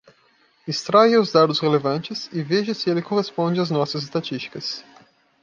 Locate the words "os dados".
1.21-1.59